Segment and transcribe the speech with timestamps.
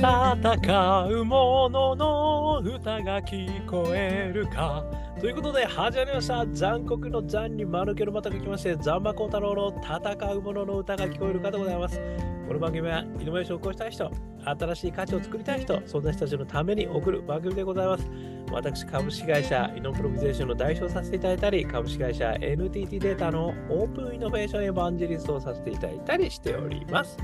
[0.00, 4.82] 戦う者のの歌が聞こえるか。
[5.20, 6.46] ということで、始まりました。
[6.46, 12.00] 残酷の残に間抜けのまたが来まして、ザンマコウタロウの戦う者の歌が聞こえるかでございます。
[12.48, 14.10] この番組はイノベーションを起こしたい人、
[14.42, 18.10] 新しい価値を作りたい人、そんな人たちのために送る番組でございます。
[18.50, 27.18] 私、株式会社イノプロビゼーションの代表させていただいたり、株式会社 NTT データのオープンイノベーションエヴァンジェリストをさせていただいたりしております。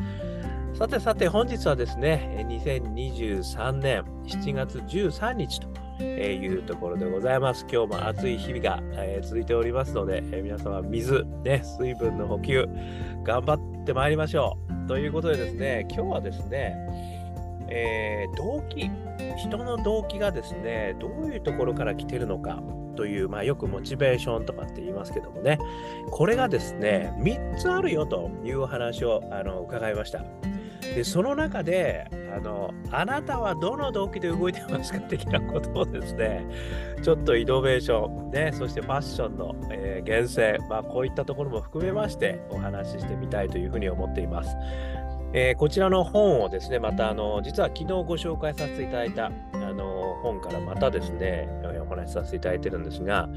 [0.77, 5.59] さてさて、本日はですね、2023年7月13日
[5.99, 7.65] というところでございます。
[7.73, 8.83] 今日も暑い日々が、
[9.23, 12.69] 続いておりますので、皆様、水、ね、水分の補給、
[13.25, 14.87] 頑張ってまいりましょう。
[14.87, 16.77] ということでですね、今日はですね、
[17.71, 18.91] えー、動機、
[19.39, 22.63] 人の動機がですね、どういうところから来てるのか
[22.97, 25.59] という、まあ、よくモチベーションとかって言いますけどもね、
[26.11, 30.23] これがですね、3つあるよというお話をあの伺いました。
[30.97, 36.47] でその中であのあなたはどの動機で動いてますか的なことをですね
[37.03, 44.57] ちょっとイノベーション、ね、そしてファッションの、えー、厳選、まあ、こういったところも含めましてお話ししてみたいというふうに思っています。
[45.35, 51.47] えー、こちらの本をですね、またあの実は昨日ご紹介させていただいたあの本からまたですね、
[51.85, 53.29] お話しさせていただいてるんですが、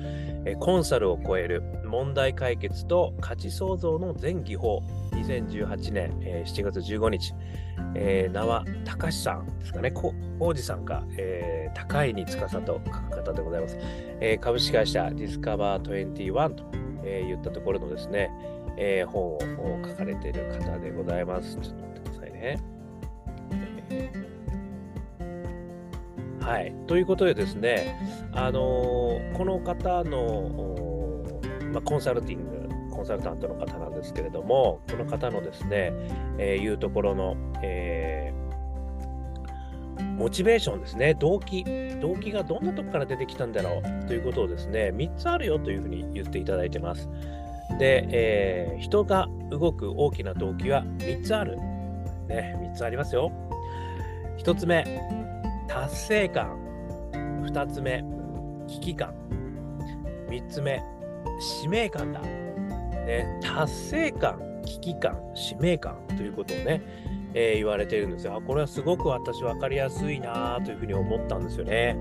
[0.46, 4.82] えコンサルを超える問題解決と価値創造の全技法
[5.30, 7.34] 2018年、えー、7月15日、
[7.96, 13.78] えー、名は高橋さんですかね、こ王子さんか、えー、高いに司と書く方でございます。
[14.20, 16.64] えー、株式会社ディスカバー21と、
[17.04, 18.32] えー、言ったところのですね、
[18.78, 19.40] えー、本を
[19.88, 21.56] 書かれている方でございます。
[21.58, 22.60] ちょっと待ってくださいね。
[26.42, 26.74] はい。
[26.88, 27.96] ということでですね、
[28.32, 31.22] あのー、この方の、
[31.72, 32.59] まあ、コンサルティング、
[33.00, 35.94] コンサルタントの方なんですけれども、この方のですね、
[36.38, 41.64] えー、いうところの、えー、モチベーションですね、動機、
[42.02, 47.08] 動機がどんなとこから出てきたんだろうということをですね、3つあるよというふうに言っていただいてます。
[47.80, 51.56] で、えー、人が動く大きな動機は3つある。
[52.28, 53.32] ね、3つありますよ。
[54.40, 54.84] 1つ目、
[55.70, 56.58] 達成感。
[57.14, 58.04] 2つ目、
[58.68, 59.14] 危機感。
[60.28, 60.84] 3つ目、
[61.40, 62.49] 使命感だ。
[63.10, 66.82] ね、達成感、危機感、使命感ということをね、
[67.34, 68.42] えー、言われてるんですよあ。
[68.42, 71.98] これはすごく私分かりやすいなというふうに思ったんですよね。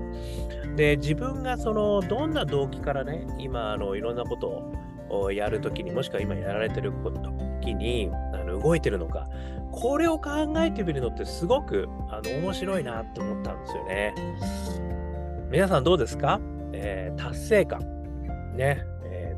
[0.75, 4.71] で、自分がそのどんな動機からね、今あのいろんなこと
[5.09, 6.93] をやるときに、もしくは今やられてる
[7.63, 9.27] 時にあの動いてるのか、
[9.71, 14.13] これを考えてみるのってすごくあの面白いなって思ったんですよね。
[15.49, 16.39] 皆さんどうですか、
[16.71, 17.79] えー、達成感。
[18.55, 18.83] ね、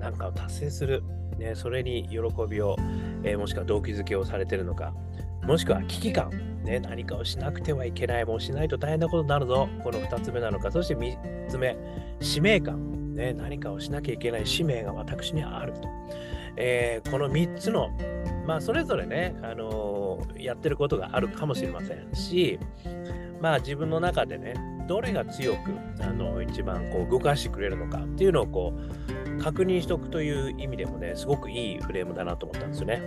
[0.01, 1.03] えー、なんかを達成する。
[1.37, 2.17] ね、それに喜
[2.47, 2.75] びを、
[3.23, 4.93] えー、もしくは動機づけをされてるのか、
[5.43, 6.29] もしくは危機感、
[6.63, 11.75] ね、何かをしなくてはいけない、もうしないと大変なことになるぞ、この2つ目なのか、そして3つ目、
[12.19, 14.45] 使命感、ね、何かをしなきゃいけない。
[14.45, 15.87] 使命が私にはあると。
[16.57, 17.89] えー、この3つの、
[18.45, 22.59] まあ、それぞれね、あのー、やってることがあるかもしれませんし、
[23.41, 24.53] まあ、自分の中でね、
[24.91, 25.71] どれが強く、
[26.01, 33.01] あの一番こう動かしてくれるのかっていうのをこう確認しておくという意味でもね、すごくいいフレームだなと思ったんですよね。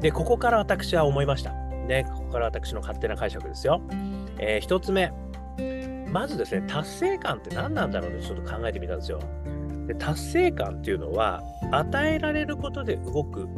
[0.00, 1.52] で、ここから私は思いました。
[1.52, 3.82] ね、ここから私の勝手な解釈ですよ。
[4.38, 5.12] えー、一つ目。
[6.12, 9.18] まずですね、達成感って何なんだろうってちょっと考えてみたんですよ。
[9.88, 11.42] で達成感っていうのは、
[11.72, 13.48] 与えられることで動く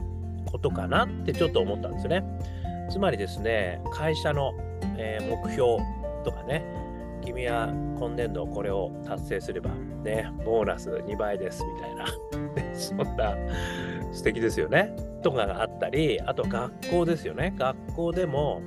[0.51, 2.25] ことかなってちょっと思ったんですよね。
[2.91, 4.55] つまりですね、会社の、
[4.97, 5.77] えー、目標
[6.25, 6.65] とかね、
[7.21, 9.71] 君は今年度これを達成すれば、
[10.05, 12.07] ね、ボーナス2倍ですみたいな、
[12.75, 13.37] そんな
[14.13, 14.95] 素敵ですよね。
[15.23, 17.55] とかがあったり、あと学校ですよね。
[17.57, 18.63] 学校でも、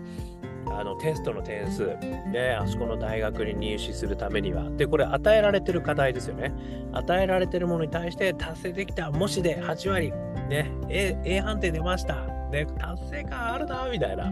[0.67, 1.97] あのテストの点数、
[2.31, 6.53] ね、あそこの大学に入試するためには、で、これ与えられてる課題ですよね。
[6.93, 10.11] 与えられてるものに対して達成できた、もしで8割、
[10.49, 14.31] ね、A, A 判定出ました、ね、達成感あるな、みたいな。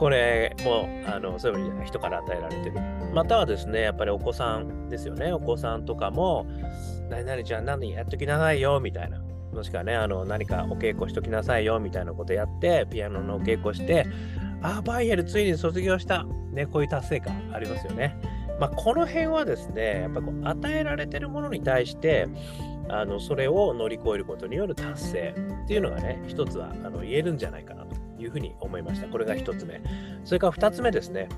[0.00, 2.80] これもあのそういうふうに人から与えられてる。
[3.12, 5.30] またはですね、やっぱりお子さんですよね。
[5.30, 6.46] お子さんとかも、
[7.10, 9.20] 何々ちゃん何やっときなさいよみたいな。
[9.52, 14.06] もしくはね、あの何かお稽古しときなさいよみたいなことやって、ピアノのお稽古して、
[14.62, 16.24] あ、バイエルついに卒業した。
[16.52, 18.16] ね、こういう達成感ありますよね。
[18.58, 22.26] まあ、この辺はですね、やっぱこう与えられてるものに対して、
[22.88, 27.79] あのそれを乗り越えることによる達成っていうのがね、一つはあの言えるんじゃないかな。
[28.20, 29.08] いうふうに思いました。
[29.08, 29.80] これが1つ目。
[30.24, 31.28] それから2つ目ですね。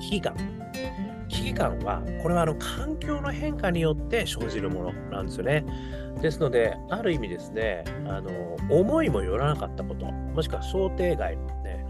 [0.00, 0.36] 危機感。
[1.28, 5.64] 危機感は、これはあの環境の変化によって生じるものなんですよね。
[6.20, 11.84] ですので、ある意味ですね、あの思いもよらなかったこと、もしくは想定外のね、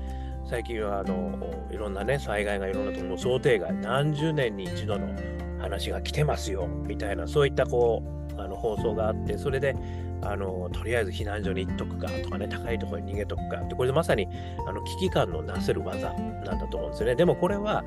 [0.50, 1.38] 最近はあの
[1.70, 5.14] いろんなね災害がいろんなところ想定外何十年に一度の
[5.60, 8.02] 話が来てますよみたいなそういったこ
[8.36, 9.76] うあの放送があってそれで
[10.22, 14.28] あのとりあえず避難所に行っとくかとかね高いところに逃げとくかってこれでまさに
[14.66, 17.14] あの危機感のなせる技なんだと思うんですよね。
[17.14, 17.84] でもこれは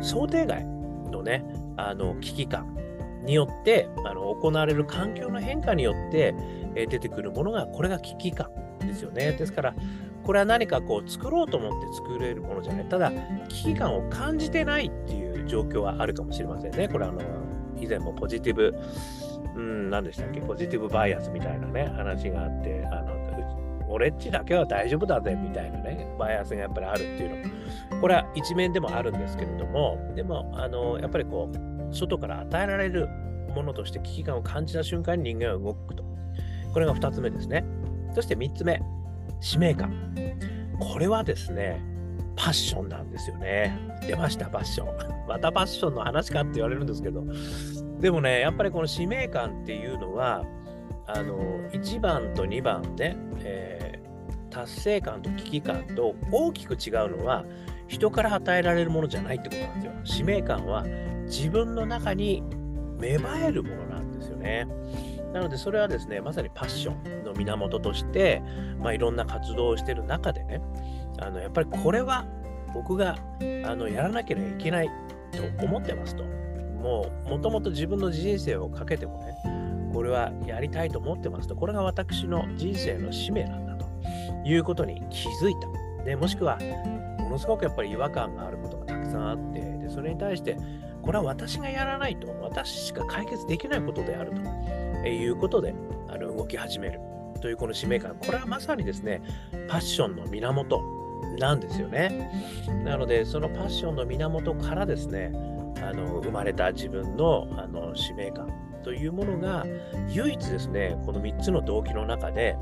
[0.00, 0.64] 想定外
[1.10, 1.44] のね
[1.76, 2.76] あの危機感
[3.24, 6.34] によってあの行われる環境の変化によって、
[6.74, 8.50] え出てくるものがこれが危機感
[8.80, 9.32] ですよね。
[9.32, 9.74] ですから
[10.24, 12.84] これは何かこう作ろうと思って作れるものじゃない。
[12.84, 13.12] ただ
[13.48, 16.88] 危機感を感じてないっていう状況はあるかもしれませんね。
[16.88, 17.20] これあの
[17.80, 18.74] 以前もポジティブ
[19.54, 23.24] うん、何でしたっけ、ポジティブバイアスみたいなね、話があって、あの
[23.94, 27.46] 俺っちだけは大丈夫だぜみたいなね、バイアスがやっぱりあるっていう
[27.92, 33.08] のこれは一面でもあるんですけれども、でも、あのやっぱりこう、外から与えられる
[33.54, 36.04] ものとして危機感を感じた瞬間に人間は動くと。
[36.72, 37.64] これが2つ目ですね。
[38.14, 38.82] そして3つ目、
[39.40, 40.14] 使命感。
[40.80, 41.80] これはですね、
[42.36, 43.76] パッションなんですよね。
[44.06, 44.88] 出ました、パッション。
[45.28, 47.24] またパッションの話かって言われるんですけど、
[48.00, 50.44] でもね、やっぱりこの使命感っていうのは、
[51.06, 51.38] あの
[51.70, 57.44] 1番と2番ね、えー、達成感と危機感と大きく違うのは、
[57.88, 59.92] 人から与えられるものじゃないってことなんですよ。
[60.04, 60.84] 使命感は
[61.26, 62.42] 自分の中に
[62.98, 64.66] 芽生えるものなんですよね。
[65.34, 68.40] なのでそれはですね、まさにパッションの源として、
[68.78, 70.62] まあ、いろんな活動をしている中でね、
[71.18, 72.24] あのやっぱりこれは
[72.72, 73.16] 僕が
[73.64, 74.90] あのやらなければいけない
[75.32, 76.22] と思ってますと。
[76.22, 81.56] もうもともと自分の人生をかけてもねこれはやりたいと思ってますと。
[81.56, 83.86] これが私の人生の使命なんだと。
[84.44, 86.04] いうことに気づいた。
[86.04, 86.58] でもしくは
[87.18, 90.58] ものすごくやっぱり違和感があることがたくさんあってでそれに対して
[91.02, 94.36] これは私がやらないと私しか解決できないことであると。
[95.10, 95.74] いうことで
[96.08, 97.00] あの動き始める。
[97.40, 98.16] というこの使命感。
[98.16, 99.20] これはまさにですね
[99.68, 100.80] パッションの源
[101.38, 102.30] なんですよね。
[102.84, 105.30] なのでそのパッションの源からですね
[105.82, 108.48] あの生まれた自分のあの使命感
[108.82, 109.66] というものが
[110.08, 112.56] 唯一ですねこの3つの動機の中で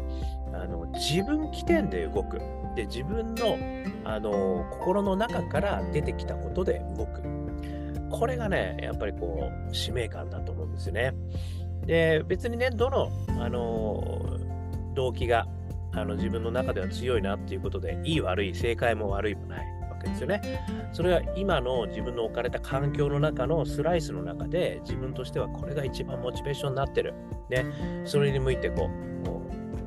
[0.53, 2.41] あの自分起点で動く。
[2.75, 3.59] で自分の
[4.05, 7.23] あの心の中から出てきたことで動く。
[8.11, 11.15] これがねやっぱりこう使命感だと思うんですよね
[11.87, 14.39] で別にねどのあの
[14.95, 15.47] 動機が
[15.95, 20.41] あの自分の中では強いなっていうことでいい悪い正解も悪いもないわけですよね。
[20.93, 27.15] それは今の自分の置かれた環境の中のスライスの中で自分としてはこれが一番モチベーションになってる。
[27.51, 27.67] ね、
[28.05, 28.89] それに向いてこ
[29.23, 29.43] う、こ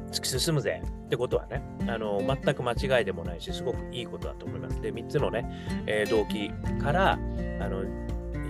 [0.08, 4.80] う突き進むぜってことはね、あの全く間違いでもないし、すごくいいことだと思います。
[4.82, 5.50] で、3つのね、
[5.88, 7.18] えー、動機から、あ
[7.68, 7.84] の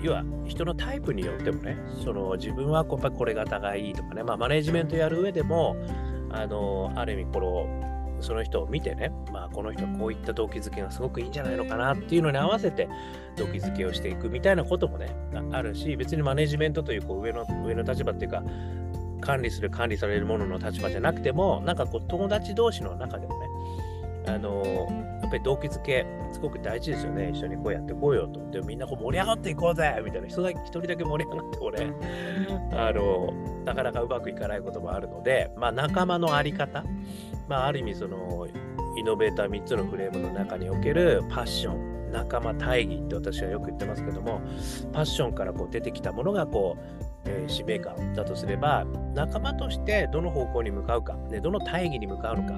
[0.06, 5.76] 要は人のタイプによってもね、その自分はやっぱこれが互いいとかね、まあ、マネジメントやる上でも、
[6.30, 12.88] あのある意味このその人を見てね、まあ、この人はこういった動機づけがすごくいいんじゃないのかなっていうのに合わせて
[13.36, 15.10] 動機づけをしていくみたいなこともね、
[15.52, 18.44] あるし、別にマネジメントというこう上の上の立場っていうか、
[19.22, 23.48] 管理する、管理されるものの立場じゃなくても、なんかこう友達同士の中でもね、
[24.28, 24.88] あの
[25.36, 27.32] ぱり動機づけ、すごく大事ですよね。
[27.34, 28.40] 一緒にこうやってこうよと。
[28.52, 30.02] でみんなこう盛り上がっていこうぜ。
[30.04, 30.28] みたいな。
[30.28, 31.88] 人だけ、一人だけ盛り上がってこれ、
[32.72, 33.34] あの、
[33.66, 36.84] なかなかうまくいかないこともあるので、まあ仲間のあり方、
[37.48, 38.48] まあ、ある意味その
[38.98, 41.96] イノベーター3つのフレームの中におけるパッション。
[42.12, 44.42] 仲間大義って私はよく言ってますけども。
[44.94, 52.54] パッションからこう出てきたものがこう、えー、使命感だとすれば仲間としてどの方向に向かうか、ね、どの大義に向かうのか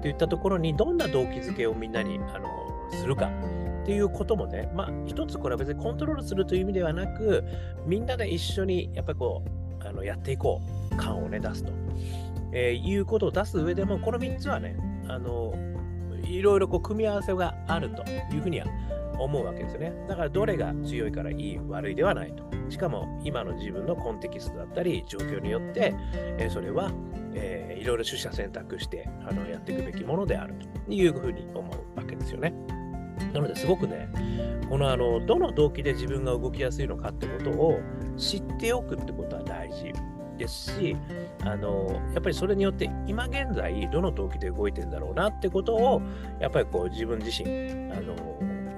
[0.00, 2.48] といったところにどんな動機づけをみんなにあの
[2.92, 3.30] するか
[3.82, 7.42] っていうこともね、まあ一つこれは別にコントロールするという意味ではなく
[7.84, 9.42] みんなで一緒にやっぱりこ
[9.80, 10.60] うあのやっていこ
[10.92, 11.72] う感をね出すと。
[12.52, 14.76] えー、いうことを出す上でも、この3つはね、
[15.08, 15.54] あの
[16.22, 18.66] いろいろこう組み合わせがあるというふうには
[19.24, 19.92] 思うわけですよね。
[20.08, 22.44] だからどれが強いからいい、悪いではないと。
[22.70, 25.94] しかも今の自分のコンテキストだったり、状況によって、
[26.38, 26.90] えー、それは、
[27.34, 30.54] えー、いろいろ取捨選択してあのやっていくべきものである
[30.86, 32.54] というふうに思うわけですよね。
[33.32, 34.08] なのですごくね、
[34.68, 37.80] このあのどの動機で自分が動きやすいのかってことを
[38.16, 39.92] 知っておくってことは大事
[40.38, 40.96] ですし、
[41.44, 46.02] あのやっぱりそれによって今現在どの動機で動いてんだろうなってことを
[46.40, 47.48] やっぱりこう自分自身
[47.92, 48.16] あの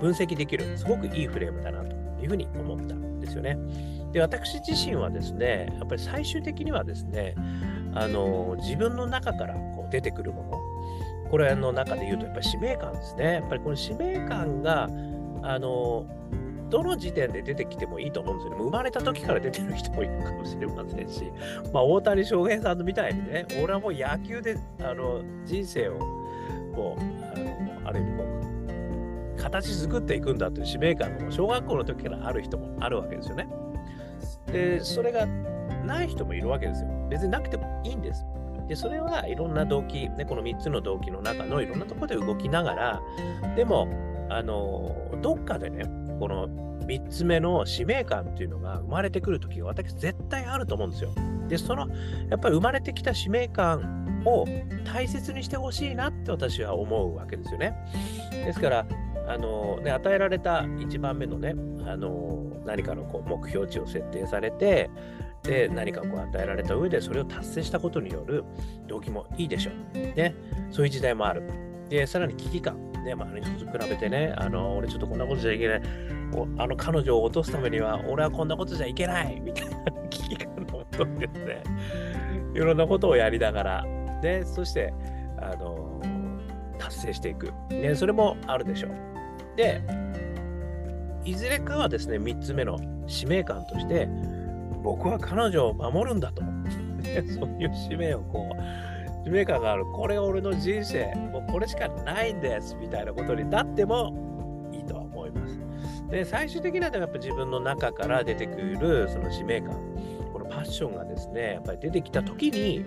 [0.04, 3.56] 分析できるすごくいいフレームだなというふうに思ったんですよね。
[4.12, 7.34] で私自身はですねやっぱり最終的にはですね
[7.94, 10.42] あの自分の中からこう出てくるも
[11.24, 13.24] のこれの中で言うとやっぱり使命感ですね。
[13.34, 14.90] やっぱりこの使命感が
[15.42, 16.06] あの
[16.68, 18.62] どの時点で出てきてもいいと思うんですよね。
[18.62, 21.32] 生まれた時から出てる人もいるかもしれませんし、
[21.72, 25.98] まあ、大谷翔平さんみたいにね、俺はもう野球であの人生を
[26.74, 28.23] こうあのある意味こ
[29.44, 33.46] 形作っていくんだという使命感が小学校の時からある人もあるわけですよね。
[34.46, 35.26] で、それが
[35.84, 36.88] ない人もいるわけですよ。
[37.10, 38.24] 別になくてもいいんです。
[38.68, 43.02] で、それはいろんな動機、ね、この3つの動機の中のいろんなところで動きながら、
[43.54, 43.88] でも、
[44.30, 45.84] あの、どっかでね、
[46.18, 46.48] この
[46.86, 51.10] 3つ目の使命感っていうのが生まれてくるときが私絶対あると思うんですよ。
[51.48, 51.88] で、その、
[52.30, 54.46] やっぱり生まれてきた使命感を
[54.90, 57.74] 大切にしてほしいなって私は思うわけですよね。
[58.32, 58.86] ですから、
[59.26, 61.54] あのね、与えられた1番目のね、
[61.86, 64.90] あの何かのこう目標値を設定されて、
[65.42, 68.44] で何かこう与えられた上でそれを達成したことによる
[68.86, 69.98] 動機もいいでしょう。
[69.98, 70.34] ね、
[70.70, 71.42] そういう時代もある。
[71.88, 72.94] で、さらに危機感。
[73.04, 75.82] ね、周りの人と比べてね、あの、俺ちょっとこんなことじゃいけない。
[76.58, 81.62] あの彼女を落とすためには、俺はこんなことじゃいけないみたいな危機感のもとですね、
[82.54, 83.84] いろんなことをやりながら、
[84.22, 84.92] で、そして、
[85.38, 86.00] あの、
[86.78, 87.52] 達成していく。
[87.70, 89.13] ね、それもあるでしょう。
[89.56, 89.82] で、
[91.24, 94.08] いずれかはですね、3つ目の使命感として、
[94.82, 96.42] 僕は彼女を守るんだと。
[97.38, 99.84] そういう使命をこう、使命感がある。
[99.86, 101.14] これが俺の人生。
[101.32, 102.76] もうこれしかないんです。
[102.76, 105.58] みたいなことになってもいいとは思います。
[106.10, 109.74] で、最終的にはやっぱ自分の中から出てくるその使命感。
[110.32, 112.84] このパッションがですね、やっぱり出てきた時に、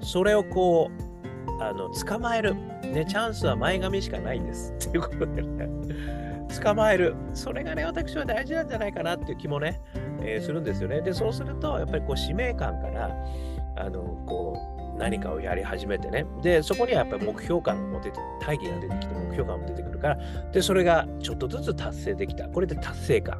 [0.00, 0.90] それをこ
[1.58, 2.54] う、あの、捕まえる。
[2.92, 4.72] ね、チャンスは前髪しかないんです。
[4.88, 5.68] っていうことでね。
[6.62, 7.14] 捕まえる。
[7.34, 9.80] それがね、私は大事なんじゃないかなっていう気もね、
[10.22, 11.02] えー、するんですよね。
[11.02, 13.10] で、そうすると、やっぱりこう使命感から、
[13.76, 14.56] あの、こ
[14.96, 16.24] う、何かをやり始めてね。
[16.42, 20.18] で、そこにはやっぱり目標感も出て、大義が出てきて、目標感も出てくるから、
[20.52, 22.48] で、それがちょっとずつ達成できた。
[22.48, 23.38] これで達成感。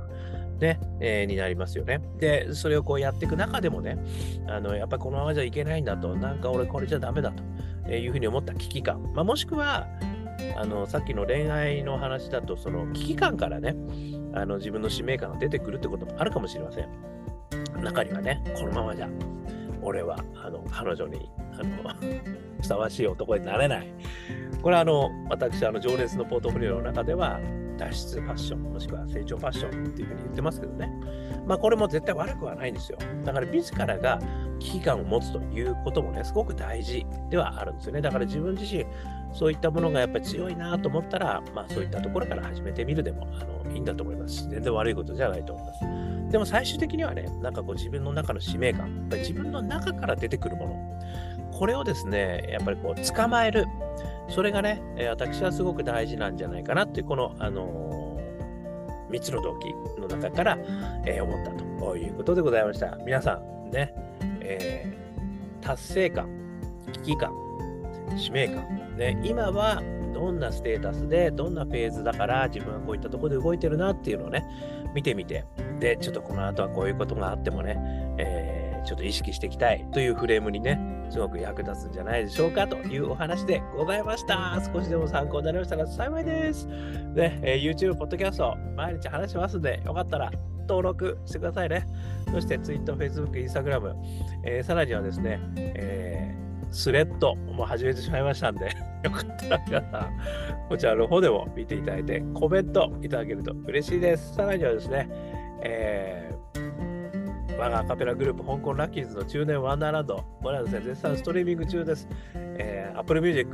[0.61, 2.00] ね、えー、になりますよね。
[2.19, 3.97] で、それをこうやっていく中でもね、
[4.49, 7.45] あの、やっぱりこのままじゃいけないんだと、なんか俺これじゃダメだと
[7.97, 9.02] いうふうに思った危機感。
[9.14, 9.87] まあ、もしくは、
[10.57, 13.76] あのさっきの恋愛の話だと、その危機感からね、
[14.35, 16.88] あの自分の使命感が出てくるってこともあるかもしれません。
[17.83, 19.09] 中にはね、このままじゃ、
[19.83, 21.95] 俺はあの彼女にあの
[22.61, 23.92] ふさわしい男になれない。
[24.62, 27.40] これはあの私、あの情熱のポートフォリオの中では、
[27.76, 30.92] 脱出ファッション、もしくは成長ファッションっていうふうに言ってますけどね。
[31.47, 32.99] まあこれも絶対悪くはないんですよ。
[33.25, 34.18] だから自らが
[34.59, 38.00] 危機感を持つということもね、すごく大事ではあるんですよね。
[38.00, 38.85] だから自分自身、
[39.33, 46.33] そういったものがやっぱり強いなと思ったら、まあそういったところから始めてみるでもあのいいんだと思いますし、全然悪いことじゃないと思います。
[46.33, 53.67] でも最終的にはね、なんかこう自分の中の使命感、やっぱり自分の中から出てくるもの、これをですね、やっぱりこう捕まえる。
[54.29, 60.59] それがね、私はすごく大事なんじゃないかなっていう、この、あのー、3つの動機の中から、
[61.07, 62.99] えー、思ったということでございました。
[63.07, 63.95] 皆さん、ね、
[64.49, 66.28] えー、達成感、
[66.93, 67.33] 危機感、
[68.17, 69.83] 使命感、ね、今は
[70.14, 74.45] どんなステータスで、どんなフェーズだから、自分はこういったところで動いてるなっていうのをね、
[74.95, 75.45] 見てみて、
[75.78, 77.76] で、ちょっとこの後はこういうことがあってもね、
[78.19, 84.61] えー、ちょっと意識していきたいというフレームにね、すごく役立つんじゃないでしょうかというお話でございました。
[84.73, 86.67] 少しでも参考になりましたら幸いです。
[87.14, 90.31] で、えー、YouTube、ポッドキャスト、毎日話しますんで、よかったら
[90.69, 91.87] 登録してくださいね。
[92.31, 93.95] そして Twitter、Facebook、Instagram、
[94.45, 98.67] えー、さらにはですね、えー、スレッドも始めてしまいましたんで、
[99.03, 104.35] よかったら皆さん、こちらの方でも見ていただいて、コメントいただけると嬉しいです。
[104.35, 105.09] さらにはですね、
[105.63, 112.09] えー、我がアカペラグループ、香港ラッキーズの中年ワンダーランド、これはですね、絶賛ストリーミング中です。
[112.35, 113.51] えー、Apple Music、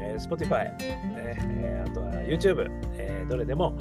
[0.00, 3.76] えー、Spotify、えー、あとは YouTube、えー、どれでも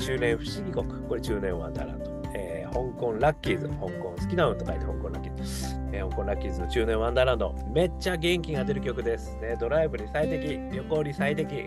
[0.00, 2.10] 中年不思議国、これ中年ワンダーランド。
[2.32, 5.76] えー、香港ラッキーズ、香港好きなのと書いて香港ラッキーズ。
[5.92, 7.54] えー、香港ラッキーズの中年ワンダーランド。
[7.72, 9.36] めっちゃ元気が出る曲です。
[9.36, 11.66] ね、ドライブに最適、旅行に最適、ね、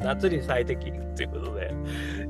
[0.00, 1.74] 夏に最適ということで、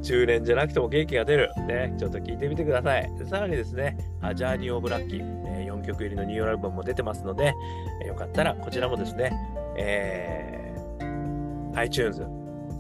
[0.03, 1.51] 中年じゃなくても元気が出る。
[1.69, 3.11] ね、ちょっと聞いてみてください。
[3.27, 7.55] さらにですね、アジャーニー・オブ・ラッキー、えー、4曲入りのニューアルバムも出てますので、
[8.03, 9.31] えー、よかったらこちらもですね、
[9.77, 12.27] えー、iTunes、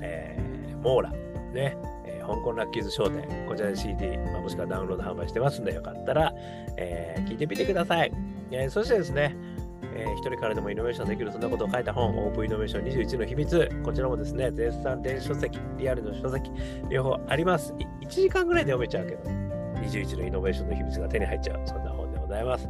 [0.02, 1.12] えー、モーラ、
[1.52, 1.76] ね、
[2.20, 6.32] 香港ラッキーズ商店、こちらで CD、まあ、もしくはダウンロード販売してますんで、よかったら、
[6.76, 8.12] えー、聞いてみてください。
[8.50, 9.36] えー、そしてですね、
[9.94, 13.70] えー、一人からでもイノベーションできる、そんなことを書いた本、オープンイノベーション21の秘密。
[13.82, 16.50] こちらもですね、絶賛電子書籍、リアルの書籍、
[16.88, 17.74] 両方あります。
[18.02, 19.22] 1時間ぐらいで読めちゃうけど、
[19.80, 22.68] 21のイノベーションの秘密が手に入っちゃう、そんな本でございます。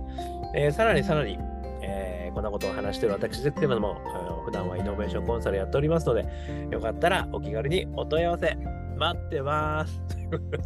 [0.55, 1.39] えー、さらにさらに、
[1.83, 4.01] えー、こんなことを話している私ですけれども、
[4.45, 6.27] 普段はイノベーションコンサルやっておりますので、
[6.71, 8.57] よかったらお気軽にお問い合わせ
[9.01, 9.99] 待ってます。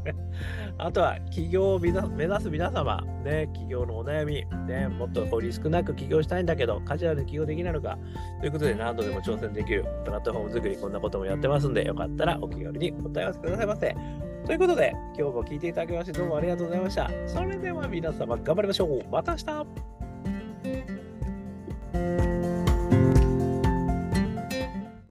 [0.77, 7.97] あとは、起業を目指す皆様、ね、起業のお悩み、ね、もっとこうリスクなく起業したいんだけど、カジュアルに起業できないのか、
[8.41, 13.97] ということで何度でも挑戦できるプラットフォーム作り、こんなこともやってますんで、よかったらお気軽にお問い合わせくださいませ。
[14.45, 17.09] ということで、今日も聞いていただきましてどうもありがとうございました。
[17.27, 19.05] それでは皆様頑張りましょう。
[19.11, 19.94] また明日